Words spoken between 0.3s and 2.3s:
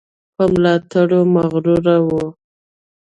په ملاتړ مغرور وو.